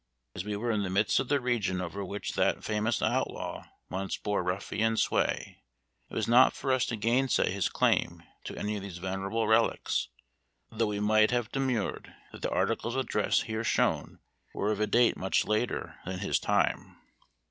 As 0.33 0.43
we 0.43 0.55
were 0.55 0.71
in 0.71 0.81
the 0.81 0.89
midst 0.89 1.19
of 1.19 1.27
the 1.27 1.39
region 1.39 1.79
over 1.79 2.03
which 2.03 2.33
that 2.33 2.63
famous 2.63 3.03
outlaw 3.03 3.65
once 3.87 4.17
bore 4.17 4.41
ruffian 4.41 4.97
sway, 4.97 5.61
it 6.09 6.15
was 6.15 6.27
not 6.27 6.53
for 6.53 6.71
us 6.71 6.87
to 6.87 6.95
gainsay 6.95 7.51
his 7.51 7.69
claim 7.69 8.23
to 8.45 8.57
any 8.57 8.75
of 8.75 8.81
these 8.81 8.97
venerable 8.97 9.45
relics, 9.47 10.07
though 10.71 10.87
we 10.87 10.99
might 10.99 11.29
have 11.29 11.51
demurred 11.51 12.15
that 12.31 12.41
the 12.41 12.49
articles 12.49 12.95
of 12.95 13.05
dress 13.05 13.41
here 13.41 13.63
shown 13.63 14.17
were 14.55 14.71
of 14.71 14.79
a 14.79 14.87
date 14.87 15.17
much 15.17 15.45
later 15.45 15.99
than 16.03 16.17
his 16.17 16.39
time. 16.39 16.97